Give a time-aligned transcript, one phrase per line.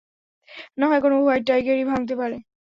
[0.79, 2.37] নাহয়, কোনো হোয়াইট টাইগারই ভাঙতে পারে।